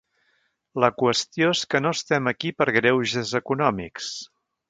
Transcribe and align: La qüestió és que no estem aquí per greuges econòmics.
La 0.83 0.87
qüestió 1.01 1.49
és 1.57 1.61
que 1.73 1.81
no 1.87 1.91
estem 1.97 2.31
aquí 2.33 2.53
per 2.63 2.67
greuges 2.79 3.35
econòmics. 3.43 4.09